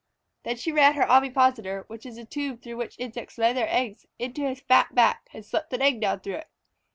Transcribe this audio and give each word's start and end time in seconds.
Then 0.41 0.55
she 0.57 0.71
ran 0.71 0.95
her 0.95 1.07
ovipositor, 1.07 1.83
which 1.85 2.07
is 2.07 2.15
the 2.15 2.25
tube 2.25 2.63
through 2.63 2.77
which 2.77 2.97
insects 2.97 3.37
lay 3.37 3.53
their 3.53 3.67
eggs, 3.69 4.07
into 4.17 4.41
his 4.49 4.59
fat 4.59 4.95
back 4.95 5.29
and 5.31 5.45
slipped 5.45 5.73
an 5.73 5.83
egg 5.83 6.01
down 6.01 6.21
through 6.21 6.37
it. 6.37 6.49